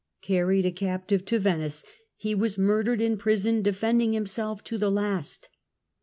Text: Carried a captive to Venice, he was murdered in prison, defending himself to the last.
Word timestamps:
Carried 0.23 0.65
a 0.65 0.71
captive 0.71 1.23
to 1.25 1.37
Venice, 1.37 1.83
he 2.17 2.33
was 2.33 2.57
murdered 2.57 3.01
in 3.01 3.17
prison, 3.19 3.61
defending 3.61 4.13
himself 4.13 4.63
to 4.63 4.79
the 4.79 4.89
last. 4.89 5.47